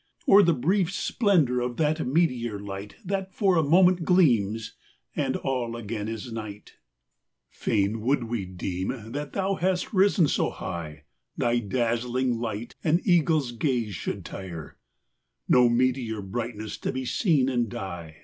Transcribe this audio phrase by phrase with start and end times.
[0.25, 4.73] Or the brief splendour of that meteor light That for a moment gleams,
[5.15, 6.73] and all again is night?
[7.51, 7.51] VI.
[7.51, 11.03] Fain would we deem that thou hast risen so high
[11.37, 14.79] Thy dazzling light an eagle's gaze should tire;
[15.47, 18.17] No meteor brightness to be seen and die.